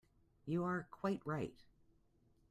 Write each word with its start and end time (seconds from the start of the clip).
You 0.47 0.63
are 0.63 0.87
quite 0.89 1.21
right. 1.25 1.63